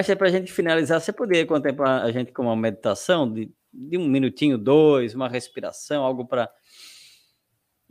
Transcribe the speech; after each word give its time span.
Acho 0.00 0.12
que 0.12 0.16
para 0.16 0.28
a 0.28 0.30
gente 0.30 0.50
finalizar, 0.50 0.98
você 0.98 1.12
poderia 1.12 1.46
contemplar 1.46 2.02
a 2.02 2.10
gente 2.10 2.32
com 2.32 2.44
uma 2.44 2.56
meditação 2.56 3.30
de, 3.30 3.52
de 3.70 3.98
um 3.98 4.08
minutinho, 4.08 4.56
dois, 4.56 5.14
uma 5.14 5.28
respiração, 5.28 6.02
algo 6.02 6.26
para 6.26 6.50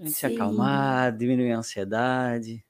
se 0.05 0.25
acalmar, 0.25 1.15
diminuir 1.15 1.51
a 1.51 1.59
ansiedade. 1.59 2.65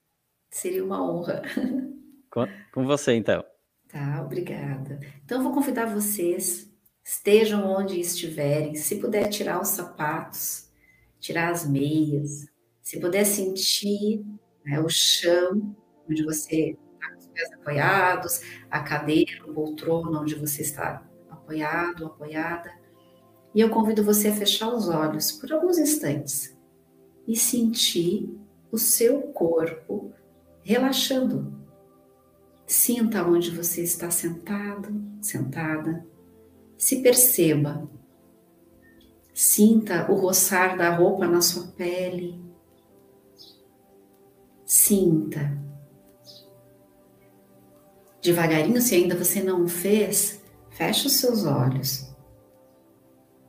Seria 0.52 0.84
uma 0.84 1.02
honra. 1.02 1.42
Com, 2.30 2.46
com 2.72 2.86
você, 2.86 3.14
então. 3.14 3.44
Tá, 3.88 4.22
obrigada. 4.24 5.00
Então, 5.26 5.40
eu 5.40 5.44
vou 5.44 5.52
convidar 5.52 5.88
vocês, 5.88 6.72
estejam 7.04 7.66
onde 7.66 8.00
estiverem, 8.00 8.76
se 8.76 8.98
puder 8.98 9.30
tirar 9.30 9.60
os 9.60 9.70
sapatos, 9.70 10.70
tirar 11.20 11.50
as 11.50 11.68
meias, 11.68 12.46
se 12.84 13.00
puder 13.00 13.26
sentir 13.26 14.24
né, 14.64 14.80
o 14.80 14.88
chão 14.90 15.76
onde 16.08 16.24
você 16.24 16.78
os 17.20 17.28
pés 17.28 17.52
apoiados, 17.54 18.42
a 18.70 18.80
cadeira, 18.82 19.46
o 19.46 19.54
poltrona 19.54 20.22
onde 20.22 20.36
você 20.36 20.62
está 20.62 21.04
apoiado, 21.30 22.06
apoiada. 22.06 22.72
E 23.54 23.62
eu 23.62 23.70
convido 23.70 24.04
você 24.04 24.30
a 24.30 24.36
fechar 24.36 24.74
os 24.74 24.90
olhos 24.90 25.32
por 25.32 25.52
alguns 25.52 25.78
instantes 25.78 26.58
e 27.28 27.36
sentir 27.36 28.30
o 28.72 28.78
seu 28.78 29.22
corpo 29.22 30.14
relaxando 30.64 31.60
Sinta 32.70 33.24
onde 33.24 33.50
você 33.50 33.82
está 33.82 34.12
sentado, 34.12 34.94
sentada. 35.20 36.06
Se 36.78 37.02
perceba. 37.02 37.90
Sinta 39.34 40.10
o 40.12 40.14
roçar 40.14 40.78
da 40.78 40.96
roupa 40.96 41.28
na 41.28 41.42
sua 41.42 41.66
pele. 41.70 42.40
Sinta. 44.68 45.58
Devagarinho, 48.30 48.82
se 48.82 48.96
ainda 48.96 49.16
você 49.16 49.42
não 49.42 49.68
fez, 49.68 50.42
feche 50.70 51.08
os 51.08 51.14
seus 51.14 51.46
olhos. 51.46 52.14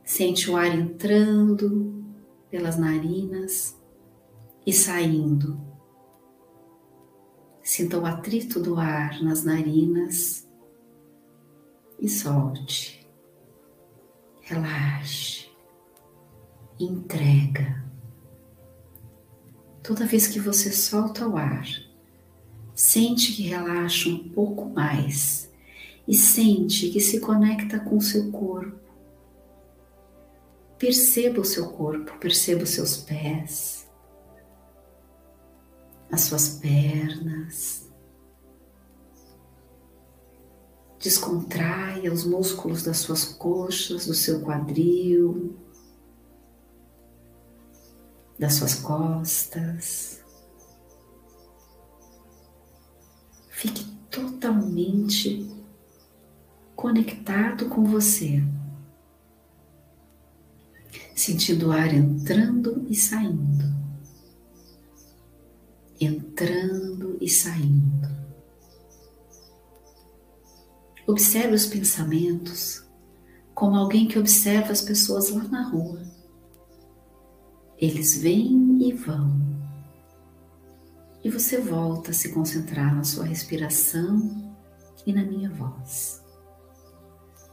Sente 0.03 0.49
o 0.49 0.57
ar 0.57 0.75
entrando 0.75 2.03
pelas 2.49 2.77
narinas 2.77 3.77
e 4.65 4.73
saindo 4.73 5.71
Sinta 7.63 7.97
o 7.99 8.05
atrito 8.05 8.59
do 8.59 8.75
ar 8.75 9.23
nas 9.23 9.43
narinas 9.43 10.45
e 11.99 12.09
solte. 12.09 13.07
Relaxe. 14.41 15.49
Entrega. 16.79 17.85
Toda 19.83 20.07
vez 20.07 20.27
que 20.27 20.39
você 20.39 20.71
solta 20.71 21.27
o 21.27 21.37
ar, 21.37 21.65
sente 22.81 23.33
que 23.33 23.43
relaxa 23.43 24.09
um 24.09 24.29
pouco 24.29 24.69
mais 24.69 25.49
e 26.07 26.15
sente 26.15 26.89
que 26.89 26.99
se 26.99 27.19
conecta 27.19 27.79
com 27.79 27.97
o 27.97 28.01
seu 28.01 28.31
corpo. 28.31 28.79
Perceba 30.79 31.41
o 31.41 31.45
seu 31.45 31.69
corpo, 31.69 32.17
perceba 32.17 32.63
os 32.63 32.71
seus 32.71 32.97
pés 32.97 33.81
as 36.11 36.21
suas 36.21 36.49
pernas. 36.49 37.89
Descontraia 40.99 42.11
os 42.11 42.25
músculos 42.25 42.83
das 42.83 42.97
suas 42.97 43.23
coxas, 43.23 44.05
do 44.05 44.13
seu 44.13 44.41
quadril, 44.41 45.55
das 48.37 48.55
suas 48.55 48.75
costas. 48.75 50.21
Totalmente 54.71 55.49
conectado 56.75 57.67
com 57.67 57.83
você, 57.83 58.43
sentindo 61.13 61.67
o 61.67 61.71
ar 61.71 61.93
entrando 61.93 62.85
e 62.89 62.95
saindo 62.95 63.81
entrando 66.03 67.17
e 67.21 67.29
saindo. 67.29 68.09
Observe 71.05 71.53
os 71.53 71.67
pensamentos 71.67 72.83
como 73.53 73.75
alguém 73.75 74.07
que 74.07 74.17
observa 74.17 74.71
as 74.71 74.81
pessoas 74.81 75.29
lá 75.29 75.43
na 75.43 75.69
rua. 75.69 76.01
Eles 77.77 78.17
vêm 78.17 78.79
e 78.81 78.93
vão. 78.93 79.39
E 81.23 81.29
você 81.29 81.59
volta 81.59 82.09
a 82.09 82.13
se 82.13 82.29
concentrar 82.29 82.95
na 82.95 83.03
sua 83.03 83.25
respiração 83.25 84.50
e 85.05 85.13
na 85.13 85.23
minha 85.23 85.49
voz. 85.49 86.23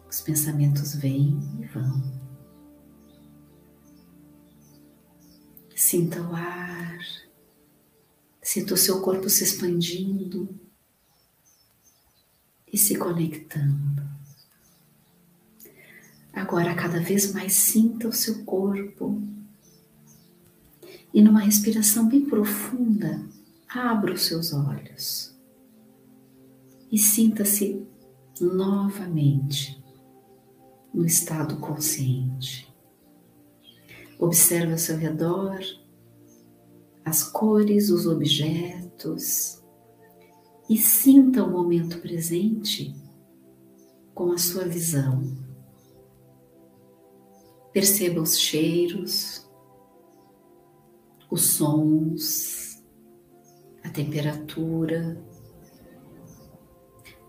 Os 0.08 0.20
pensamentos 0.20 0.94
vêm 0.94 1.38
e 1.60 1.66
vão. 1.66 2.02
Sinta 5.74 6.20
o 6.20 6.34
ar 6.34 6.98
Sinta 8.50 8.72
o 8.72 8.78
seu 8.78 9.02
corpo 9.02 9.28
se 9.28 9.44
expandindo 9.44 10.48
e 12.72 12.78
se 12.78 12.96
conectando. 12.96 14.02
Agora, 16.32 16.74
cada 16.74 16.98
vez 16.98 17.30
mais 17.34 17.52
sinta 17.52 18.08
o 18.08 18.12
seu 18.12 18.46
corpo 18.46 19.22
e, 21.12 21.20
numa 21.20 21.40
respiração 21.40 22.08
bem 22.08 22.24
profunda, 22.24 23.22
abra 23.68 24.14
os 24.14 24.22
seus 24.22 24.54
olhos 24.54 25.37
e 26.90 26.98
sinta-se 26.98 27.86
novamente 28.40 29.82
no 30.92 31.04
estado 31.04 31.58
consciente. 31.58 32.72
Observe 34.18 34.72
ao 34.72 34.78
seu 34.78 34.96
redor 34.96 35.60
as 37.04 37.22
cores, 37.22 37.90
os 37.90 38.06
objetos 38.06 39.62
e 40.68 40.76
sinta 40.76 41.42
o 41.42 41.50
momento 41.50 41.98
presente 42.00 42.94
com 44.14 44.32
a 44.32 44.38
sua 44.38 44.64
visão. 44.64 45.22
Perceba 47.72 48.20
os 48.20 48.38
cheiros, 48.38 49.48
os 51.30 51.42
sons, 51.42 52.82
a 53.84 53.90
temperatura. 53.90 55.16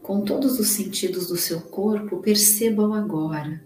Com 0.10 0.22
todos 0.22 0.60
os 0.60 0.70
sentidos 0.70 1.28
do 1.28 1.38
seu 1.38 1.62
corpo, 1.62 2.18
perceba 2.18 2.82
o 2.82 2.94
agora 2.94 3.64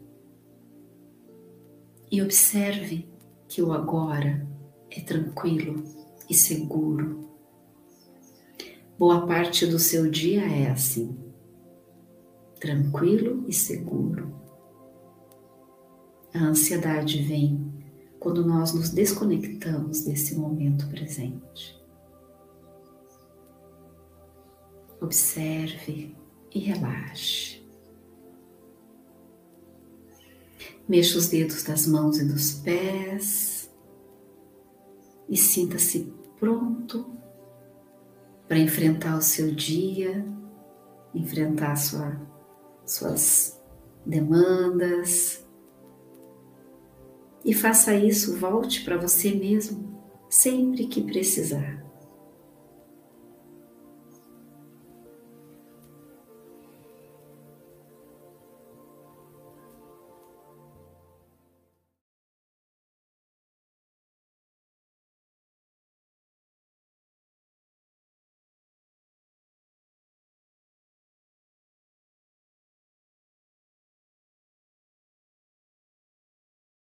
e 2.12 2.22
observe 2.22 3.08
que 3.48 3.62
o 3.62 3.72
agora 3.72 4.46
é 4.92 5.00
tranquilo 5.00 5.82
e 6.30 6.34
seguro. 6.34 7.30
Boa 9.00 9.26
parte 9.26 9.66
do 9.66 9.80
seu 9.80 10.12
dia 10.12 10.42
é 10.42 10.70
assim, 10.70 11.18
tranquilo 12.60 13.46
e 13.48 13.54
seguro. 13.54 14.36
A 16.34 16.40
ansiedade 16.40 17.24
vem 17.24 17.74
quando 18.20 18.46
nós 18.46 18.74
nos 18.74 18.90
desconectamos 18.90 20.02
desse 20.02 20.36
momento 20.36 20.90
presente. 20.90 21.82
Observe 25.00 26.22
e 26.54 26.60
relaxe. 26.60 27.62
Mexa 30.88 31.18
os 31.18 31.28
dedos 31.30 31.64
das 31.64 31.88
mãos 31.88 32.20
e 32.20 32.26
dos 32.26 32.52
pés 32.56 33.70
e 35.30 35.38
sinta-se 35.38 36.14
pronto 36.40 37.10
para 38.48 38.60
enfrentar 38.60 39.18
o 39.18 39.22
seu 39.22 39.54
dia, 39.56 40.26
enfrentar 41.16 41.76
sua, 41.78 42.22
suas 42.86 43.60
demandas. 44.06 45.44
E 47.46 47.54
faça 47.54 47.96
isso, 47.96 48.38
volte 48.38 48.84
para 48.84 48.98
você 48.98 49.34
mesmo 49.34 49.94
sempre 50.30 50.88
que 50.88 51.02
precisar. 51.02 51.84